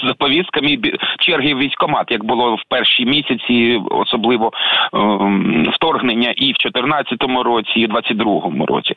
за 0.06 0.14
повістками 0.14 0.78
черги 1.18 1.54
в 1.54 1.58
військомат, 1.58 2.10
як 2.10 2.24
було 2.24 2.54
в 2.54 2.62
перші 2.68 3.04
місяці, 3.04 3.80
особливо 3.90 4.52
ем, 4.92 5.66
вторгнення 5.74 6.30
і 6.36 6.52
в 6.52 6.56
2014 6.62 7.22
році, 7.44 7.72
і 7.76 7.86
в 7.86 7.88
2022 7.88 8.66
році. 8.66 8.94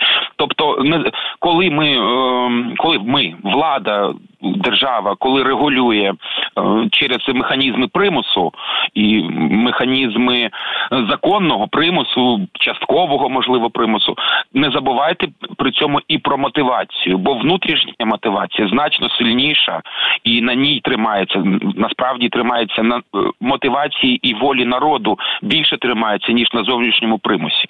Коли 1.39 1.69
ми 1.69 1.97
ем, 1.97 2.73
коли 2.77 2.99
ми 2.99 3.35
влада 3.43 4.13
держава, 4.41 5.15
коли 5.19 5.43
регулює 5.43 6.13
через 6.91 7.19
механізми 7.27 7.87
примусу 7.87 8.51
і 8.93 9.23
механізми 9.39 10.49
законного 10.91 11.67
примусу, 11.67 12.47
часткового 12.53 13.29
можливо 13.29 13.69
примусу, 13.69 14.15
не 14.53 14.71
забувайте 14.71 15.27
при 15.57 15.71
цьому 15.71 15.99
і 16.07 16.17
про 16.17 16.37
мотивацію, 16.37 17.17
бо 17.17 17.33
внутрішня 17.33 17.93
мотивація 18.05 18.67
значно 18.67 19.09
сильніша 19.09 19.81
і 20.23 20.41
на 20.41 20.53
ній 20.53 20.81
тримається 20.83 21.43
насправді 21.75 22.29
тримається 22.29 22.83
на 22.83 22.97
е, 22.97 23.01
мотивації 23.41 24.19
і 24.29 24.33
волі 24.33 24.65
народу 24.65 25.17
більше 25.41 25.77
тримається 25.77 26.31
ніж 26.31 26.53
на 26.53 26.63
зовнішньому 26.63 27.17
примусі. 27.17 27.65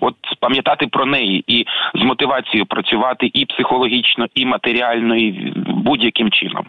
От 0.00 0.14
пам'ятати 0.40 0.86
про 0.86 1.06
неї 1.06 1.44
і 1.46 1.66
з 1.94 2.02
мотивацією 2.02 2.66
працювати 2.66 3.30
і 3.34 3.46
психологічно, 3.46 4.26
і 4.34 4.46
матеріально, 4.46 5.16
і 5.16 5.52
будь-яким 5.66 6.30
чином. 6.30 6.66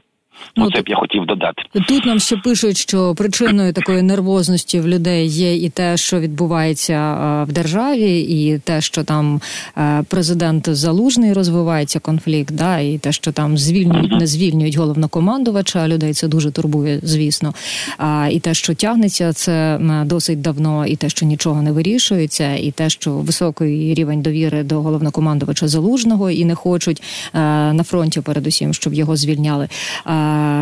Ну, 0.56 0.66
Оце 0.66 0.82
б 0.82 0.88
я 0.88 0.96
хотів 0.96 1.26
додати. 1.26 1.64
Тут 1.88 2.06
нам 2.06 2.20
ще 2.20 2.38
пишуть, 2.38 2.78
що 2.78 3.16
причиною 3.16 3.74
такої 3.74 4.02
нервозності 4.02 4.80
в 4.80 4.88
людей 4.88 5.28
є 5.28 5.56
і 5.56 5.70
те, 5.70 5.98
що 5.98 6.20
відбувається 6.20 6.94
е, 6.94 7.44
в 7.44 7.54
державі, 7.54 8.20
і 8.20 8.60
те, 8.60 8.82
що 8.82 9.04
там 9.04 9.42
е, 9.78 10.04
президент 10.10 10.70
залужний 10.70 11.34
розвивається 11.34 12.00
конфлікт, 12.00 12.54
да, 12.54 12.80
і 12.80 12.98
те, 12.98 13.12
що 13.12 13.32
там 13.32 13.58
звільнюють, 13.58 14.20
не 14.20 14.28
звільнюють 14.28 14.76
головнокомандувача 14.76 15.88
людей. 15.88 16.14
Це 16.14 16.28
дуже 16.28 16.52
турбує, 16.52 17.00
звісно. 17.04 17.54
А 17.98 18.30
і 18.32 18.40
те, 18.40 18.54
що 18.54 18.74
тягнеться, 18.74 19.34
це 19.34 19.80
досить 20.06 20.42
давно, 20.42 20.86
і 20.86 20.96
те, 20.96 21.10
що 21.10 21.26
нічого 21.26 21.62
не 21.62 21.72
вирішується, 21.72 22.56
і 22.56 22.72
те, 22.72 22.90
що 22.90 23.12
високий 23.12 23.94
рівень 23.94 24.22
довіри 24.22 24.64
до 24.64 24.82
головнокомандувача 24.82 25.68
залужного 25.68 26.32
і 26.32 26.46
не 26.46 26.56
хочуть 26.56 27.02
е, 27.34 27.40
на 27.74 27.84
фронті, 27.84 28.22
передусім, 28.22 28.74
щоб 28.74 28.94
його 28.94 29.16
звільняли. 29.16 29.68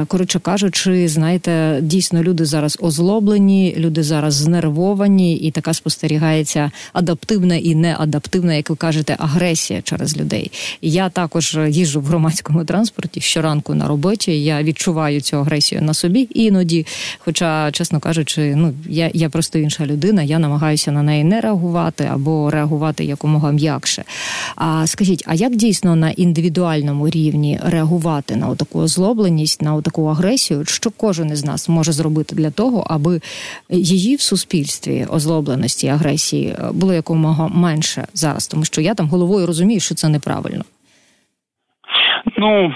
Коротше 0.08 0.40
кажучи, 0.40 1.08
знаєте, 1.08 1.80
дійсно 1.82 2.24
люди 2.24 2.46
зараз 2.46 2.78
озлоблені, 2.82 3.76
люди 3.78 4.04
зараз 4.04 4.34
знервовані, 4.34 5.36
і 5.36 5.52
така 5.52 5.74
спостерігається 5.74 6.72
адаптивна 6.94 7.56
і 7.56 7.76
неадаптивна, 7.76 8.54
як 8.54 8.70
ви 8.70 8.76
кажете, 8.76 9.16
агресія 9.20 9.82
через 9.82 10.18
людей. 10.18 10.52
Я 10.82 11.10
також 11.10 11.58
їжджу 11.70 12.02
в 12.02 12.06
громадському 12.06 12.66
транспорті 12.66 13.22
щоранку 13.22 13.76
на 13.76 13.88
роботі. 13.88 14.44
Я 14.44 14.64
відчуваю 14.64 15.22
цю 15.22 15.38
агресію 15.38 15.82
на 15.82 15.94
собі 15.94 16.28
іноді. 16.34 16.86
Хоча, 17.20 17.72
чесно 17.72 18.00
кажучи, 18.00 18.54
ну 18.56 18.74
я 18.90 19.12
я 19.14 19.30
просто 19.30 19.60
інша 19.60 19.86
людина, 19.86 20.24
я 20.24 20.40
намагаюся 20.40 20.92
на 20.92 21.04
неї 21.04 21.24
не 21.24 21.42
реагувати 21.42 22.10
або 22.14 22.50
реагувати 22.50 23.06
якомога 23.06 23.52
м'якше. 23.52 24.04
А 24.56 24.88
скажіть, 24.88 25.24
а 25.28 25.34
як 25.34 25.56
дійсно 25.56 25.96
на 25.96 26.10
індивідуальному 26.10 27.10
рівні 27.10 27.60
реагувати 27.64 28.36
на 28.36 28.56
таку 28.56 28.80
озлобленість? 28.80 29.57
Відповідь 29.62 29.76
на 29.76 29.82
таку 29.82 30.08
агресію, 30.08 30.66
що 30.66 30.90
кожен 30.98 31.30
із 31.30 31.46
нас 31.46 31.70
може 31.70 31.92
зробити 31.92 32.36
для 32.36 32.52
того, 32.52 32.86
аби 32.90 33.22
її 33.70 34.16
в 34.16 34.22
суспільстві 34.22 35.06
озлобленості 35.10 35.88
агресії 35.88 36.56
було 36.74 36.94
якомога 36.94 37.48
менше 37.48 38.08
зараз, 38.14 38.48
тому 38.48 38.66
що 38.66 38.82
я 38.82 38.94
там 38.94 39.08
головою 39.08 39.48
розумію, 39.48 39.80
що 39.80 39.96
це 39.96 40.10
неправильно. 40.10 40.64
Ну 42.38 42.72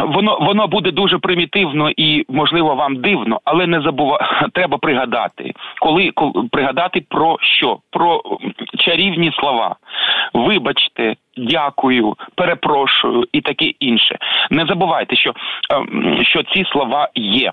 Воно 0.00 0.38
воно 0.40 0.66
буде 0.66 0.90
дуже 0.90 1.18
примітивно 1.18 1.90
і 1.96 2.24
можливо 2.28 2.74
вам 2.74 2.96
дивно, 2.96 3.40
але 3.44 3.66
не 3.66 3.80
забува 3.80 4.48
треба 4.54 4.78
пригадати, 4.78 5.52
коли, 5.80 6.10
коли 6.10 6.32
пригадати 6.52 7.04
про 7.08 7.36
що? 7.40 7.78
Про 7.90 8.22
чарівні 8.78 9.32
слова. 9.40 9.76
Вибачте, 10.34 11.14
дякую, 11.36 12.14
перепрошую 12.34 13.24
і 13.32 13.40
таке 13.40 13.64
інше. 13.64 14.18
Не 14.50 14.66
забувайте, 14.66 15.16
що, 15.16 15.32
ем, 15.70 16.18
що 16.22 16.42
ці 16.42 16.64
слова 16.64 17.08
є 17.14 17.52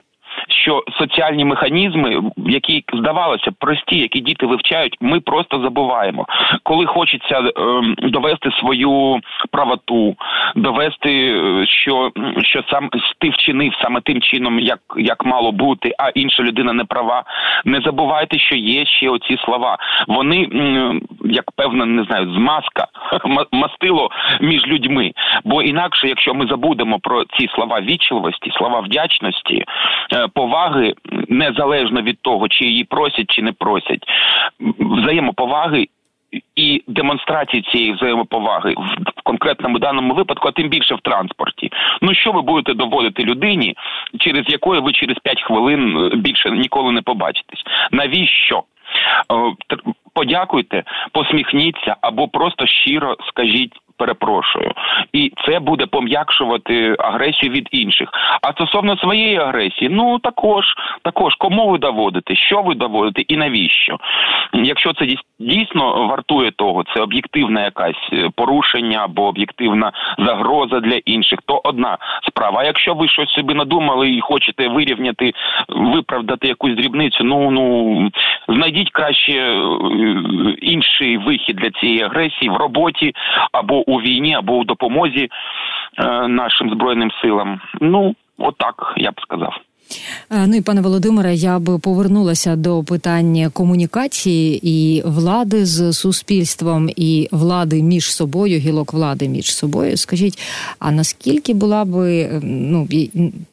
що 0.50 0.84
соціальні 1.00 1.46
механізми, 1.46 2.22
які 2.38 2.84
здавалося 2.94 3.52
прості, 3.60 3.98
які 3.98 4.20
діти 4.20 4.46
вивчають, 4.46 4.98
ми 5.02 5.20
просто 5.20 5.62
забуваємо. 5.62 6.26
Коли 6.64 6.86
хочеться 6.86 7.40
е, 7.40 7.52
довести 7.98 8.50
свою 8.60 9.20
правоту, 9.52 10.16
довести, 10.56 11.36
е, 11.36 11.66
що 11.68 12.12
що 12.42 12.64
сам 12.72 12.90
ти 13.20 13.30
вчинив 13.30 13.74
саме 13.82 14.02
тим 14.02 14.22
чином, 14.22 14.60
як 14.60 14.80
як 14.98 15.26
мало 15.26 15.52
бути, 15.52 15.92
а 16.00 16.10
інша 16.10 16.44
людина 16.44 16.74
не 16.74 16.86
права. 16.86 17.24
Не 17.66 17.82
забувайте, 17.82 18.40
що 18.40 18.56
є 18.56 18.86
ще 18.86 19.10
оці 19.10 19.38
слова. 19.46 19.78
Вони 20.08 20.48
як 21.26 21.52
певна, 21.52 21.86
не 21.86 22.04
знаю, 22.04 22.34
змазка 22.34 22.88
мастило 23.52 24.10
між 24.42 24.68
людьми. 24.68 25.12
Бо 25.44 25.62
інакше, 25.62 26.08
якщо 26.08 26.34
ми 26.34 26.48
забудемо 26.48 27.00
про 27.00 27.24
ці 27.24 27.50
слова 27.56 27.82
вічливості, 27.82 28.52
слова 28.58 28.80
вдячності, 28.80 29.64
е, 30.14 30.28
поваги 30.34 30.94
незалежно 31.30 32.02
від 32.02 32.22
того, 32.22 32.48
чи 32.48 32.66
її 32.66 32.84
просять 32.84 33.30
чи 33.30 33.42
не 33.42 33.52
просять, 33.52 34.04
взаємоповаги. 34.80 35.88
І 36.56 36.84
демонстрації 36.88 37.64
цієї 37.64 37.94
взаємоповаги 37.94 38.74
в 39.18 39.22
конкретному 39.24 39.80
даному 39.80 40.14
випадку, 40.14 40.48
а 40.48 40.52
тим 40.52 40.70
більше 40.70 40.96
в 40.96 41.02
транспорті. 41.02 41.70
Ну 42.02 42.14
що 42.14 42.32
ви 42.32 42.42
будете 42.42 42.74
доводити 42.74 43.24
людині, 43.24 43.76
через 44.20 44.44
якої 44.48 44.82
ви 44.82 44.92
через 44.92 45.18
5 45.24 45.42
хвилин 45.44 45.98
е, 45.98 46.16
більше 46.16 46.52
ніколи 46.52 46.92
не 46.92 47.02
побачитесь? 47.02 47.64
Навіщо? 47.92 48.64
Е, 49.32 49.54
подякуйте, 50.14 50.84
посміхніться 51.12 51.96
або 52.02 52.28
просто 52.28 52.68
щиро 52.68 53.16
скажіть 53.28 53.74
перепрошую, 53.98 54.72
і 55.14 55.32
це 55.48 55.60
буде 55.60 55.86
пом'якшувати 55.86 56.96
агресію 57.00 57.52
від 57.52 57.68
інших. 57.72 58.10
А 58.42 58.52
стосовно 58.52 58.98
своєї 58.98 59.38
агресії, 59.38 59.90
ну 59.90 60.20
також 60.20 60.66
також 61.04 61.36
кому 61.36 61.70
ви 61.70 61.78
доводите, 61.78 62.36
що 62.36 62.62
ви 62.62 62.76
доводите 62.76 63.22
і 63.22 63.38
навіщо? 63.38 63.98
Якщо 64.54 64.94
це 64.94 65.06
дійсно 65.40 66.08
вартує 66.08 66.52
того, 66.52 66.84
це 66.96 67.02
об'єктивна 67.02 67.64
якась 67.64 68.10
е, 68.14 68.30
порушення 68.36 69.00
або 69.04 69.24
об'єктивна 69.24 69.92
загроза 70.18 70.80
для 70.80 71.00
інших, 71.06 71.40
то 71.46 71.62
одна 71.64 71.98
справа. 72.28 72.60
А 72.62 72.64
якщо 72.64 72.94
ви 72.94 73.08
щось 73.08 73.30
собі 73.30 73.54
надумали 73.54 74.10
і 74.10 74.22
хочете 74.22 74.68
вирівняти, 74.68 75.32
виправдати 75.70 76.48
якусь 76.48 76.76
дрібницю, 76.76 77.24
ну 77.24 77.52
ну 77.52 78.10
знайдіть 78.48 78.92
краще 78.92 79.32
е, 79.32 79.64
інший 80.62 81.18
вихід 81.18 81.56
для 81.56 81.72
цієї 81.72 82.02
агресії 82.02 82.50
в 82.50 82.56
роботі 82.56 83.16
або 83.52 83.90
у 83.90 84.02
війні, 84.02 84.36
або 84.36 84.58
у 84.58 84.64
допомозі 84.64 85.30
е, 85.98 86.28
нашим 86.28 86.70
збройним 86.70 87.12
силам. 87.12 87.62
Ну 87.82 88.16
отак 88.38 88.94
я 88.98 89.12
б 89.12 89.22
сказав. 89.22 89.58
Е, 90.30 90.48
ну 90.48 90.56
і 90.56 90.62
пане 90.62 90.82
Володимире, 90.82 91.36
я 91.36 91.60
б 91.60 91.80
повернулася 91.80 92.56
до 92.56 92.84
питання 92.84 93.50
комунікації 93.50 94.70
і 94.70 95.02
влади 95.06 95.66
з 95.66 95.94
суспільством, 95.94 96.90
і 96.96 97.28
влади 97.32 97.84
між 97.84 98.14
собою, 98.14 98.60
гілок 98.60 98.94
влади 98.94 99.28
між 99.28 99.56
собою. 99.56 99.98
Скажіть, 99.98 100.40
а 100.80 100.92
наскільки 100.92 101.54
була 101.54 101.86
би 101.86 102.20
е, 102.20 102.40
ну 102.44 102.88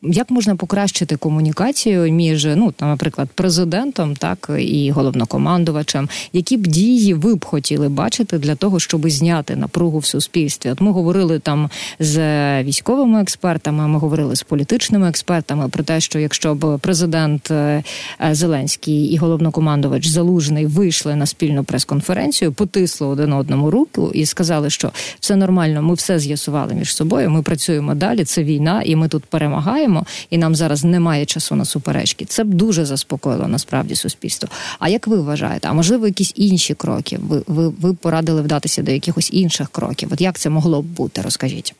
як 0.02 0.30
можна 0.30 0.56
покращити 0.56 1.16
комунікацію 1.16 2.12
між 2.12 2.44
ну 2.44 2.72
там, 2.72 2.88
наприклад, 2.88 3.28
президентом, 3.34 4.16
так 4.16 4.50
і 4.58 4.90
головнокомандувачем? 4.90 6.08
Які 6.32 6.56
б 6.56 6.66
дії 6.66 7.14
ви 7.14 7.34
б 7.34 7.44
хотіли 7.44 7.88
бачити 7.88 8.38
для 8.38 8.54
того, 8.54 8.80
щоб 8.80 9.10
зняти 9.10 9.56
напругу 9.56 9.99
в 9.99 10.06
суспільстві? 10.06 10.70
От 10.70 10.80
ми 10.80 10.92
говорили 10.92 11.38
там 11.38 11.70
з 11.99 12.18
військовими 12.62 13.20
експертами, 13.20 13.88
ми 13.88 13.99
говорили 13.99 14.37
з 14.37 14.42
політичними 14.42 15.08
експертами 15.08 15.68
про 15.68 15.84
те, 15.84 16.00
що 16.00 16.20
якщо 16.21 16.55
б 16.55 16.79
президент 16.79 17.50
е, 17.50 17.83
е, 18.21 18.35
Зеленський 18.35 19.05
і 19.05 19.17
головнокомандувач 19.17 20.07
Залужний 20.07 20.67
вийшли 20.67 21.17
на 21.17 21.27
спільну 21.27 21.65
прес-конференцію, 21.65 22.53
потисли 22.53 23.07
один 23.07 23.33
одному 23.33 23.71
руку 23.71 24.11
і 24.15 24.27
сказали, 24.27 24.71
що 24.71 24.91
все 25.21 25.37
нормально, 25.37 25.83
ми 25.83 25.95
все 25.95 26.19
з'ясували 26.19 26.75
між 26.75 26.95
собою. 26.95 27.31
Ми 27.31 27.43
працюємо 27.43 27.95
далі. 27.95 28.25
Це 28.25 28.45
війна, 28.45 28.83
і 28.85 28.97
ми 28.97 29.09
тут 29.09 29.25
перемагаємо. 29.25 30.07
І 30.31 30.39
нам 30.39 30.55
зараз 30.55 30.85
немає 30.85 31.25
часу 31.25 31.55
на 31.55 31.65
суперечки. 31.65 32.25
Це 32.25 32.45
б 32.45 32.55
дуже 32.55 32.85
заспокоїло 32.85 33.49
насправді 33.49 33.95
суспільство. 33.95 34.49
А 34.79 34.89
як 34.89 35.07
ви 35.07 35.21
вважаєте? 35.21 35.69
А 35.69 35.73
можливо, 35.73 36.07
якісь 36.07 36.33
інші 36.37 36.75
кроки? 36.75 37.19
Ви 37.23 37.43
ви, 37.47 37.69
ви 37.69 37.95
порадили 37.95 38.43
вдатися 38.43 38.83
до 38.83 38.93
якихось 38.93 39.31
інших 39.33 39.69
кроків? 39.69 40.09
От 40.12 40.21
як 40.21 40.39
це 40.39 40.50
могло 40.50 40.83
б 40.83 40.85
бути? 40.85 41.23
Розкажіть. 41.23 41.75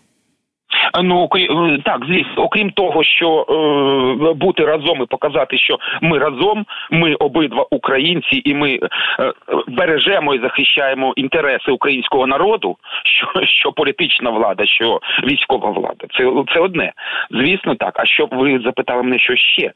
Ну 1.03 1.19
окрім 1.21 1.83
так, 1.85 2.05
звісно, 2.09 2.43
окрім 2.43 2.71
того, 2.71 3.05
що 3.05 3.47
е, 3.49 4.35
бути 4.35 4.65
разом 4.65 5.03
і 5.03 5.07
показати, 5.07 5.59
що 5.59 5.79
ми 6.01 6.19
разом, 6.19 6.67
ми 6.91 7.15
обидва 7.15 7.67
українці, 7.71 8.43
і 8.45 8.55
ми 8.55 8.75
е, 8.75 8.81
бережемо 9.69 10.35
і 10.35 10.41
захищаємо 10.41 11.13
інтереси 11.17 11.71
українського 11.71 12.27
народу, 12.27 12.77
що 13.05 13.47
що 13.47 13.73
політична 13.73 14.31
влада, 14.31 14.67
що 14.67 15.01
військова 15.25 15.71
влада, 15.71 16.07
це 16.19 16.33
це 16.55 16.61
одне. 16.61 16.93
Звісно, 17.31 17.75
так. 17.75 18.01
А 18.01 18.07
що 18.07 18.29
ви 18.33 18.61
запитали 18.65 19.03
мене, 19.03 19.19
що 19.19 19.37
ще? 19.37 19.73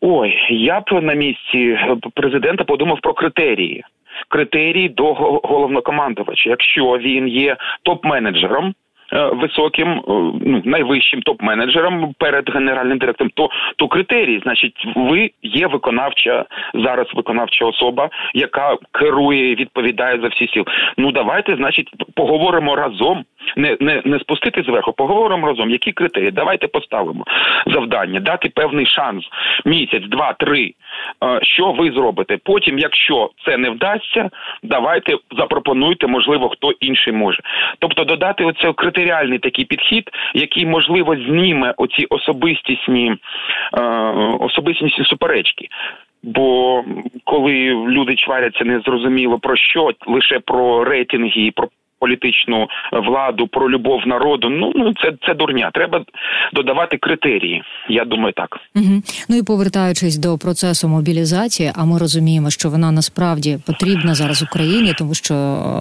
Ой, 0.00 0.34
я 0.50 0.80
б 0.80 1.02
на 1.02 1.14
місці 1.14 1.78
президента 2.14 2.64
подумав 2.64 2.98
про 3.02 3.14
критерії. 3.14 3.84
Критерії 4.28 4.88
до 4.88 5.14
головнокомандувача. 5.44 6.50
Якщо 6.50 6.84
він 6.84 7.28
є 7.28 7.56
топ-менеджером. 7.84 8.72
Е, 9.12 9.30
високим, 9.32 9.88
е, 9.88 10.02
ну 10.40 10.62
найвищим 10.64 11.20
топ-менеджером 11.20 12.14
перед 12.18 12.50
генеральним 12.50 12.98
директором, 12.98 13.30
то 13.34 13.48
то 13.76 13.88
критерії, 13.88 14.40
значить, 14.42 14.86
ви 14.96 15.30
є 15.42 15.66
виконавча 15.66 16.44
зараз 16.74 17.06
виконавча 17.14 17.64
особа, 17.64 18.10
яка 18.34 18.76
керує, 18.92 19.50
і 19.52 19.54
відповідає 19.54 20.20
за 20.20 20.28
всі 20.28 20.48
сіл. 20.48 20.64
Ну 20.96 21.12
давайте, 21.12 21.56
значить, 21.56 21.90
поговоримо 22.14 22.76
разом. 22.76 23.24
Не 23.56 23.76
не 23.80 24.02
не 24.04 24.18
спустити 24.18 24.62
зверху, 24.62 24.92
поговоримо 24.92 25.46
разом. 25.46 25.70
Які 25.70 25.92
критерії? 25.92 26.30
Давайте 26.30 26.66
поставимо 26.66 27.24
завдання, 27.66 28.20
дати 28.20 28.48
певний 28.48 28.86
шанс 28.86 29.24
місяць, 29.64 30.04
два, 30.08 30.32
три. 30.32 30.74
Е, 31.24 31.38
що 31.42 31.72
ви 31.72 31.90
зробите? 31.90 32.38
Потім, 32.44 32.78
якщо 32.78 33.30
це 33.44 33.56
не 33.56 33.70
вдасться, 33.70 34.30
давайте 34.62 35.16
запропонуйте, 35.38 36.06
можливо, 36.06 36.48
хто 36.48 36.70
інший 36.80 37.12
може. 37.12 37.42
Тобто 37.78 38.04
додати 38.04 38.44
оце 38.44 38.72
критерії 38.72 38.95
матеріальний 38.96 39.38
такий 39.38 39.64
підхід, 39.64 40.10
який 40.34 40.66
можливо 40.66 41.16
зніме 41.16 41.74
оці 41.76 42.06
особистісні 42.10 43.14
е, 43.78 43.82
особистісні 44.40 45.04
суперечки. 45.04 45.68
Бо 46.22 46.84
коли 47.24 47.52
люди 47.88 48.14
чваряться 48.16 48.64
незрозуміло 48.64 49.38
про 49.38 49.56
що, 49.56 49.90
лише 50.06 50.40
про 50.40 50.84
рейтинги, 50.84 51.52
про 51.54 51.68
політичну 51.98 52.68
владу, 52.92 53.46
про 53.46 53.70
любов 53.70 54.00
народу. 54.06 54.48
Ну 54.50 54.72
ну 54.74 54.94
це 55.02 55.12
це 55.26 55.34
дурня. 55.34 55.70
Треба 55.74 56.04
додавати 56.52 56.96
критерії. 56.96 57.62
Я 57.88 58.04
думаю, 58.04 58.32
так 58.32 58.58
Угу. 58.74 59.02
Ну 59.28 59.36
і 59.36 59.42
повертаючись 59.42 60.18
до 60.18 60.38
процесу 60.38 60.88
мобілізації, 60.88 61.72
а 61.74 61.84
ми 61.84 61.98
розуміємо, 61.98 62.50
що 62.50 62.70
вона 62.70 62.92
насправді 62.92 63.58
потрібна 63.66 64.14
зараз 64.14 64.42
Україні, 64.42 64.94
тому 64.98 65.14
що 65.14 65.34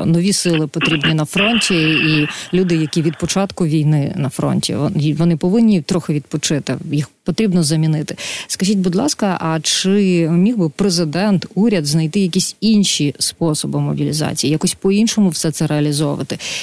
нові 0.06 0.34
сили 0.34 0.68
потрібні 0.68 1.14
на 1.14 1.26
фронті, 1.26 1.76
і 1.92 2.28
люди, 2.54 2.76
які 2.76 3.02
від 3.02 3.18
початку 3.18 3.66
війни 3.66 4.14
на 4.16 4.30
фронті, 4.30 4.76
вони 5.18 5.38
повинні 5.38 5.82
трохи 5.82 6.14
відпочити. 6.14 6.76
Їх 6.92 7.10
потрібно 7.26 7.64
замінити. 7.64 8.16
Скажіть, 8.48 8.78
будь 8.78 8.96
ласка, 8.96 9.38
а 9.42 9.60
чи 9.60 9.90
міг 10.30 10.58
би 10.58 10.70
президент, 10.70 11.46
уряд 11.56 11.86
знайти 11.86 12.20
якісь 12.20 12.56
інші 12.62 13.16
способи 13.20 13.80
мобілізації, 13.80 14.52
якось 14.52 14.74
по-іншому 14.74 15.30
все 15.30 15.52
це 15.52 15.68
реалізовувати? 15.68 16.05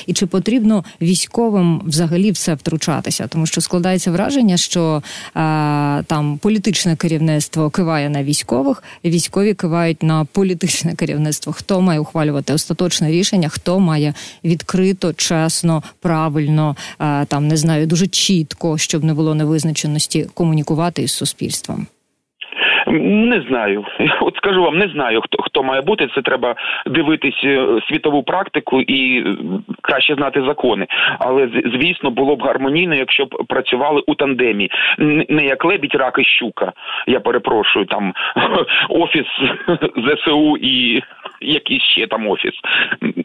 І 0.07 0.13
чи 0.13 0.27
потрібно 0.27 0.85
військовим 1.01 1.83
взагалі 1.87 2.31
все 2.31 2.55
втручатися? 2.55 3.27
Тому 3.27 3.47
що 3.47 3.61
складається 3.61 4.11
враження, 4.11 4.57
що 4.57 5.03
а, 5.35 6.03
там 6.07 6.39
політичне 6.39 6.97
керівництво 6.97 7.71
киває 7.71 8.09
на 8.09 8.23
військових, 8.23 8.83
військові 9.05 9.55
кивають 9.55 10.03
на 10.03 10.25
політичне 10.25 10.95
керівництво. 10.95 11.53
Хто 11.53 11.81
має 11.81 12.01
ухвалювати 12.01 12.53
остаточне 12.53 13.11
рішення? 13.11 13.49
Хто 13.49 13.81
має 13.81 14.15
відкрито, 14.45 15.13
чесно, 15.13 15.83
правильно 16.01 16.77
а, 16.99 17.25
там 17.29 17.49
не 17.49 17.57
знаю, 17.57 17.87
дуже 17.87 18.07
чітко, 18.07 18.79
щоб 18.79 19.05
не 19.05 19.15
було 19.15 19.35
невизначеності 19.35 20.27
комунікувати 20.35 21.03
із 21.03 21.13
суспільством? 21.13 21.87
Не 23.01 23.45
знаю. 23.49 23.85
Скажу 24.43 24.63
вам, 24.63 24.79
не 24.79 24.89
знаю 24.89 25.21
хто 25.21 25.43
хто 25.43 25.63
має 25.63 25.81
бути. 25.81 26.09
Це 26.15 26.23
треба 26.23 26.55
дивитись 26.87 27.41
е, 27.45 27.81
світову 27.89 28.23
практику 28.23 28.81
і 28.81 29.19
е, 29.21 29.35
краще 29.83 30.15
знати 30.15 30.43
закони. 30.47 30.87
Але 31.19 31.49
звісно, 31.65 32.11
було 32.11 32.37
б 32.37 32.43
гармонійно, 32.43 32.95
якщо 32.95 33.25
б 33.25 33.45
працювали 33.49 34.03
у 34.07 34.15
тандемі, 34.15 34.71
не 35.29 35.45
як 35.45 35.65
лебідь, 35.65 35.95
рак 35.95 36.19
і 36.19 36.25
щука. 36.25 36.73
Я 37.07 37.21
перепрошую, 37.21 37.87
там 37.87 38.13
офіс 38.89 39.27
ЗСУ 40.07 40.57
і 40.57 41.03
якийсь 41.41 41.83
ще 41.83 42.07
там 42.07 42.29
офіс, 42.29 42.53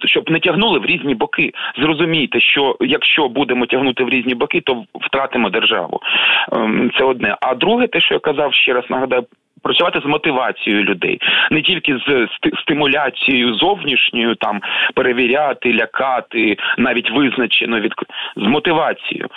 щоб 0.05 0.29
не 0.29 0.39
тягнули 0.39 0.79
в 0.79 0.85
різні 0.85 1.15
боки. 1.15 1.51
Зрозумійте, 1.77 2.39
що 2.39 2.75
якщо 2.79 3.27
будемо 3.27 3.65
тягнути 3.65 4.03
в 4.03 4.09
різні 4.09 4.35
боки, 4.35 4.61
то 4.61 4.83
втратимо 4.93 5.49
державу. 5.49 5.99
Ем, 6.51 6.91
це 6.97 7.03
одне. 7.03 7.35
А 7.41 7.55
друге, 7.55 7.87
те, 7.87 8.01
що 8.01 8.13
я 8.13 8.19
казав, 8.19 8.53
ще 8.53 8.73
раз 8.73 8.83
нагадаю. 8.89 9.25
Працювати 9.67 9.99
з 9.99 10.05
мотивацією 10.05 10.83
людей, 10.83 11.19
не 11.51 11.61
тільки 11.61 11.97
з 11.97 12.27
стимуляцією 12.61 13.53
зовнішньою, 13.53 14.35
там 14.35 14.61
перевіряти, 14.95 15.73
лякати, 15.73 16.57
навіть 16.77 17.11
визначено 17.11 17.79
від 17.79 17.93
з 18.35 18.41
мотивацією, 18.41 19.27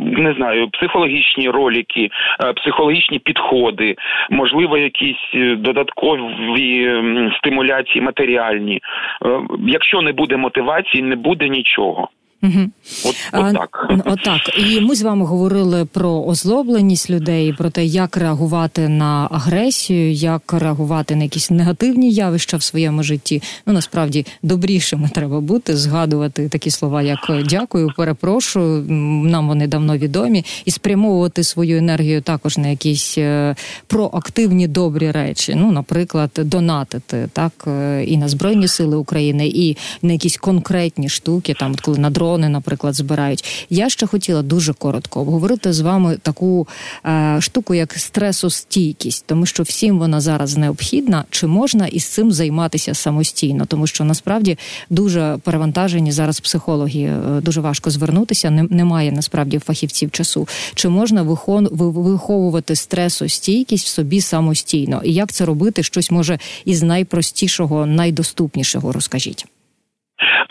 не 0.00 0.32
знаю, 0.32 0.68
психологічні 0.68 1.48
ролики, 1.48 2.10
е, 2.44 2.52
психологічні 2.52 3.18
підходи, 3.18 3.96
можливо, 4.30 4.78
якісь 4.78 5.30
е, 5.34 5.56
додаткові 5.56 7.02
стимуляції 7.38 8.02
матеріальні. 8.02 8.80
Е, 9.26 9.40
якщо 9.66 10.00
не 10.02 10.12
буде 10.12 10.36
мотивації, 10.36 11.02
не 11.02 11.16
буде 11.16 11.48
нічого. 11.48 12.08
Угу. 12.42 12.70
От, 13.04 13.14
от 13.32 13.54
так. 13.54 13.90
Отак. 14.04 14.40
І 14.58 14.80
ми 14.80 14.94
з 14.94 15.02
вами 15.02 15.24
говорили 15.24 15.84
про 15.84 16.10
озлобленість 16.10 17.10
людей, 17.10 17.52
про 17.52 17.70
те, 17.70 17.84
як 17.84 18.16
реагувати 18.16 18.88
на 18.88 19.28
агресію, 19.30 20.12
як 20.12 20.52
реагувати 20.52 21.16
на 21.16 21.22
якісь 21.22 21.50
негативні 21.50 22.10
явища 22.10 22.56
в 22.56 22.62
своєму 22.62 23.02
житті. 23.02 23.42
Ну 23.66 23.72
насправді 23.72 24.26
добрішими 24.42 25.10
треба 25.14 25.40
бути, 25.40 25.76
згадувати 25.76 26.48
такі 26.48 26.70
слова, 26.70 27.02
як 27.02 27.30
дякую, 27.48 27.90
перепрошую. 27.96 28.84
Нам 29.28 29.48
вони 29.48 29.66
давно 29.66 29.96
відомі, 29.96 30.44
і 30.64 30.70
спрямовувати 30.70 31.44
свою 31.44 31.78
енергію 31.78 32.22
також 32.22 32.58
на 32.58 32.68
якісь 32.68 33.18
е, 33.18 33.56
проактивні 33.86 34.68
добрі 34.68 35.10
речі. 35.10 35.54
Ну, 35.56 35.72
наприклад, 35.72 36.30
донатити 36.36 37.28
так 37.32 37.52
е, 37.66 38.04
і 38.04 38.16
на 38.16 38.28
збройні 38.28 38.68
сили 38.68 38.96
України, 38.96 39.46
і 39.46 39.76
на 40.02 40.12
якісь 40.12 40.36
конкретні 40.36 41.08
штуки, 41.08 41.54
там 41.58 41.72
от 41.72 41.80
коли 41.80 41.98
на 41.98 42.10
дрон 42.10 42.31
дрони, 42.32 42.48
наприклад, 42.48 42.94
збирають. 42.94 43.66
Я 43.70 43.88
ще 43.88 44.06
хотіла 44.06 44.42
дуже 44.42 44.72
коротко 44.72 45.20
обговорити 45.20 45.72
з 45.72 45.80
вами 45.80 46.18
таку 46.22 46.68
е, 47.06 47.36
штуку, 47.40 47.74
як 47.74 47.92
стресостійкість, 47.92 49.24
тому 49.26 49.46
що 49.46 49.62
всім 49.62 49.98
вона 49.98 50.20
зараз 50.20 50.56
необхідна. 50.56 51.24
Чи 51.30 51.46
можна 51.46 51.86
із 51.86 52.04
цим 52.04 52.32
займатися 52.32 52.94
самостійно? 52.94 53.64
Тому 53.66 53.86
що 53.86 54.04
насправді 54.04 54.58
дуже 54.90 55.38
перевантажені 55.42 56.12
зараз 56.12 56.40
психологи. 56.40 57.00
Е, 57.00 57.40
дуже 57.40 57.60
важко 57.60 57.90
звернутися. 57.90 58.50
немає 58.50 59.12
насправді 59.12 59.58
фахівців 59.58 60.10
часу. 60.10 60.48
Чи 60.74 60.88
можна 60.88 61.22
виховувати 61.22 62.76
стресостійкість 62.76 63.86
в 63.86 63.88
собі 63.88 64.20
самостійно? 64.20 65.02
І 65.04 65.12
як 65.12 65.32
це 65.32 65.44
робити? 65.44 65.82
Щось 65.82 66.10
може 66.10 66.38
із 66.64 66.82
найпростішого, 66.82 67.86
найдоступнішого 67.86 68.92
розкажіть. 68.92 69.46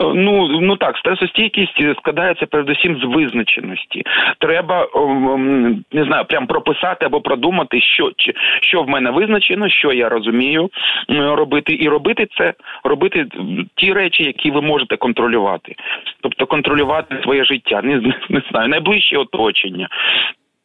Ну 0.00 0.48
ну 0.60 0.76
так, 0.76 0.98
стресостійкість 0.98 1.96
складається 1.98 2.46
передусім 2.46 3.00
з 3.00 3.04
визначеності. 3.04 4.02
Треба 4.38 4.88
не 5.92 6.04
знаю, 6.04 6.24
прям 6.24 6.46
прописати 6.46 7.06
або 7.06 7.20
продумати, 7.20 7.80
що 7.80 8.12
що 8.60 8.82
в 8.82 8.88
мене 8.88 9.10
визначено, 9.10 9.68
що 9.68 9.92
я 9.92 10.08
розумію 10.08 10.70
робити, 11.08 11.76
і 11.80 11.88
робити 11.88 12.26
це, 12.38 12.54
робити 12.84 13.26
ті 13.76 13.92
речі, 13.92 14.24
які 14.24 14.50
ви 14.50 14.62
можете 14.62 14.96
контролювати, 14.96 15.74
тобто 16.20 16.46
контролювати 16.46 17.18
своє 17.22 17.44
життя, 17.44 17.80
не, 17.82 18.14
не 18.28 18.42
знаю, 18.50 18.68
найближче 18.68 19.16
оточення. 19.16 19.88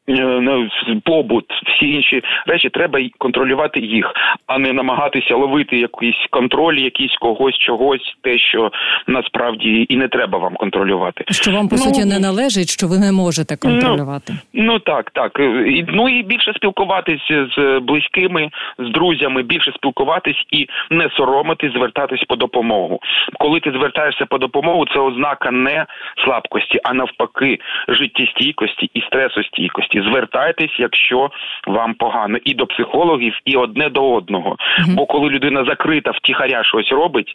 Е, 0.09 0.69
побут, 1.03 1.45
всі 1.65 1.91
інші 1.91 2.21
речі, 2.45 2.69
треба 2.69 2.99
контролювати 3.17 3.79
їх, 3.79 4.13
а 4.47 4.57
не 4.57 4.73
намагатися 4.73 5.35
ловити 5.35 5.77
якийсь 5.77 6.27
контроль, 6.29 6.75
якийсь 6.75 7.15
когось, 7.15 7.57
чогось, 7.57 8.15
те, 8.21 8.37
що 8.37 8.71
насправді 9.07 9.85
і 9.89 9.97
не 9.97 10.07
треба 10.07 10.37
вам 10.37 10.55
контролювати. 10.55 11.23
Що 11.29 11.51
вам 11.51 11.67
по 11.67 11.75
ну, 11.75 11.81
суті 11.81 12.05
не 12.05 12.19
належить, 12.19 12.69
що 12.69 12.87
ви 12.87 12.97
не 12.97 13.11
можете 13.11 13.57
ну, 13.63 13.71
контролювати? 13.71 14.33
Ну, 14.53 14.63
ну 14.63 14.79
так, 14.79 15.11
так. 15.11 15.39
І, 15.67 15.85
Ну 15.87 16.09
і 16.09 16.23
більше 16.23 16.53
спілкуватись 16.53 17.31
з 17.57 17.79
близькими, 17.79 18.49
з 18.79 18.91
друзями, 18.91 19.43
більше 19.43 19.71
спілкуватись 19.71 20.45
і 20.51 20.67
не 20.89 21.09
соромитись, 21.17 21.73
звертатись 21.73 22.23
по 22.23 22.35
допомогу. 22.35 22.99
Коли 23.39 23.59
ти 23.59 23.71
звертаєшся 23.71 24.25
по 24.25 24.37
допомогу, 24.37 24.85
це 24.93 24.99
ознака 24.99 25.51
не 25.51 25.85
слабкості, 26.25 26.79
а 26.83 26.93
навпаки, 26.93 27.59
життєстійкості 27.87 28.89
і 28.93 29.01
стресостійкості 29.01 29.96
звертайтесь, 30.01 30.79
якщо 30.79 31.29
вам 31.67 31.93
погано, 31.93 32.37
і 32.43 32.53
до 32.53 32.65
психологів, 32.65 33.33
і 33.45 33.55
одне 33.55 33.89
до 33.89 34.13
одного. 34.13 34.51
Mm-hmm. 34.51 34.95
Бо 34.95 35.05
коли 35.05 35.29
людина 35.29 35.65
закрита, 35.65 36.11
втіхаря 36.11 36.63
щось 36.63 36.91
робить, 36.91 37.33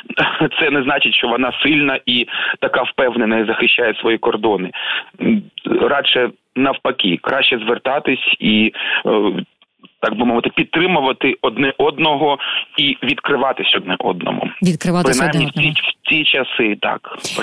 це 0.60 0.70
не 0.70 0.82
значить, 0.82 1.14
що 1.14 1.28
вона 1.28 1.52
сильна 1.62 1.98
і 2.06 2.26
така 2.60 2.82
впевнена 2.82 3.38
і 3.38 3.46
захищає 3.46 3.94
свої 3.94 4.18
кордони. 4.18 4.70
Радше 5.80 6.30
навпаки, 6.56 7.18
краще 7.22 7.58
звертатись 7.58 8.36
і 8.38 8.72
е, 9.06 9.10
так 10.04 10.18
би 10.18 10.24
мовити, 10.24 10.50
підтримувати 10.56 11.34
одне 11.42 11.74
одного 11.78 12.38
і 12.78 13.06
відкриватись 13.06 13.74
одне 13.76 13.96
одному. 13.98 14.42
Відкриватися 14.62 15.26
одне 15.26 15.46
одному. 15.46 15.70
в 15.70 16.08
ці 16.08 16.24
часи, 16.24 16.76
так 16.80 17.00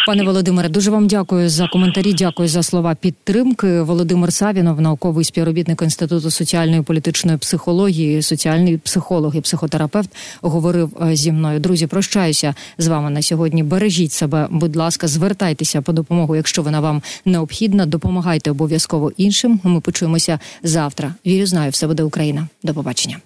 пане 0.07 0.23
Володимире. 0.23 0.69
Дуже 0.69 0.91
вам 0.91 1.07
дякую 1.07 1.49
за 1.49 1.67
коментарі. 1.67 2.13
Дякую 2.13 2.47
за 2.47 2.63
слова 2.63 2.95
підтримки. 2.95 3.81
Володимир 3.81 4.33
Савінов, 4.33 4.81
науковий 4.81 5.25
співробітник 5.25 5.81
інституту 5.81 6.31
соціальної 6.31 6.79
і 6.79 6.83
політичної 6.83 7.37
психології, 7.37 8.21
соціальний 8.21 8.77
психолог 8.77 9.35
і 9.35 9.41
психотерапевт, 9.41 10.09
говорив 10.41 10.89
е, 11.01 11.15
зі 11.15 11.31
мною. 11.31 11.59
Друзі, 11.59 11.87
прощаюся 11.87 12.55
з 12.77 12.87
вами 12.87 13.09
на 13.09 13.21
сьогодні. 13.21 13.63
Бережіть 13.63 14.11
себе, 14.11 14.47
будь 14.51 14.75
ласка, 14.75 15.07
звертайтеся 15.07 15.81
по 15.81 15.93
допомогу, 15.93 16.35
якщо 16.35 16.61
вона 16.61 16.79
вам 16.79 17.01
необхідна. 17.25 17.85
Допомагайте 17.85 18.51
обов'язково 18.51 19.11
іншим. 19.17 19.59
Ми 19.63 19.81
почуємося 19.81 20.39
завтра. 20.63 21.13
Вірю, 21.25 21.45
знаю, 21.45 21.71
все 21.71 21.87
буде 21.87 22.03
Україна. 22.03 22.47
До 22.63 22.73
побачення. 22.73 23.21